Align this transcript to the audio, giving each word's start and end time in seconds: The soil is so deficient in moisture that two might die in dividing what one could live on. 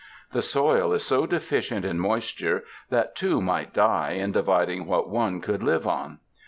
The 0.31 0.41
soil 0.41 0.93
is 0.93 1.03
so 1.05 1.27
deficient 1.27 1.85
in 1.85 1.99
moisture 1.99 2.63
that 2.89 3.15
two 3.15 3.39
might 3.39 3.71
die 3.71 4.13
in 4.13 4.31
dividing 4.31 4.87
what 4.87 5.11
one 5.11 5.41
could 5.41 5.61
live 5.61 5.85
on. 5.85 6.17